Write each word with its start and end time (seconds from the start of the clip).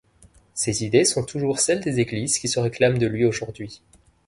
Ses 0.55 0.83
idées 0.83 1.05
sont 1.05 1.21
toujours 1.23 1.59
celle 1.59 1.79
des 1.79 1.99
églises 1.99 2.39
qui 2.39 2.47
se 2.47 2.59
réclament 2.59 2.97
de 2.97 3.05
lui 3.05 3.23
aujourd’hui. 3.23 3.83